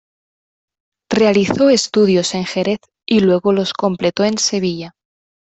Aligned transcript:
Realizó 1.11 1.69
estudios 1.69 2.33
en 2.33 2.45
Jerez 2.45 2.79
y 3.05 3.19
luego 3.19 3.53
los 3.53 3.71
completó 3.71 4.23
en 4.23 4.39
Sevilla. 4.39 4.95